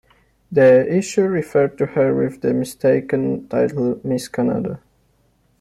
The 0.51 0.91
issue 0.97 1.27
referred 1.27 1.77
to 1.77 1.85
her 1.85 2.11
with 2.15 2.41
the 2.41 2.55
mistaken 2.55 3.47
title 3.49 4.01
"Miss 4.03 4.27
Canada". 4.29 4.79